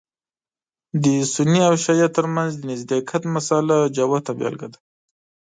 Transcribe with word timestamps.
د 1.03 1.05
سني 1.33 1.59
او 1.69 1.73
شعیه 1.83 2.09
تر 2.17 2.25
منځ 2.35 2.51
د 2.55 2.61
نزدېکت 2.71 3.23
مسأله 3.35 3.77
جوته 3.95 4.31
بېلګه 4.39 4.67
ده. 4.73 4.79